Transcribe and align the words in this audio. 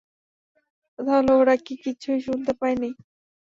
তাহলে 0.99 1.31
ওরা 1.33 1.55
কি 1.65 1.73
কিছুই 1.83 2.19
শুনতে 2.27 2.51
পায়নি? 2.59 2.89